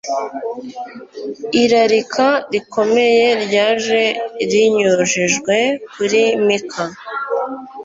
irarika 1.63 2.27
rikomeye 2.53 3.27
ryaje 3.43 4.01
rinyujijwe 4.51 5.55
kuri 5.93 6.21
mika 6.45 6.83